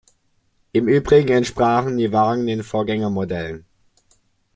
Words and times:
Im 0.71 0.87
Übrigen 0.87 1.27
entsprachen 1.29 1.95
die 1.95 2.11
Wagen 2.11 2.47
den 2.47 2.63
Vorgängermodellen. 2.63 3.65